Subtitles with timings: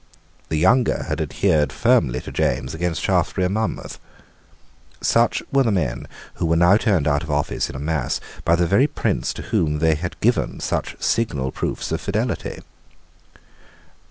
[0.49, 3.99] The younger had adhered firmly to James against Shaftesury and Monmouth.
[4.99, 8.55] Such were the men who were now turned out of office in a mass by
[8.55, 12.63] the very prince to whom they had given such signal proofs of fidelity.